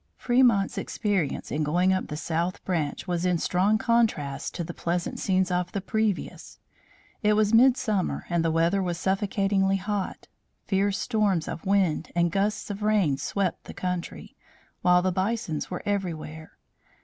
Fremont's 0.17 0.79
experience 0.79 1.51
in 1.51 1.61
going 1.61 1.93
up 1.93 2.07
the 2.07 2.17
south 2.17 2.65
branch 2.65 3.07
was 3.07 3.23
in 3.23 3.37
strong 3.37 3.77
contrast 3.77 4.55
to 4.55 4.63
the 4.63 4.73
pleasant 4.73 5.19
scenes 5.19 5.51
of 5.51 5.71
the 5.73 5.79
previous. 5.79 6.57
It 7.21 7.33
was 7.33 7.53
midsummer 7.53 8.25
and 8.27 8.43
the 8.43 8.49
weather 8.49 8.81
was 8.81 8.97
suffocatingly 8.97 9.77
hot. 9.77 10.27
Fierce 10.65 10.97
storms 10.97 11.47
of 11.47 11.67
wind 11.67 12.11
and 12.15 12.31
gusts 12.31 12.71
of 12.71 12.81
rain 12.81 13.17
swept 13.17 13.65
the 13.65 13.75
country, 13.75 14.35
while 14.81 15.03
the 15.03 15.11
bisons 15.11 15.69
were 15.69 15.83
everywhere. 15.85 16.57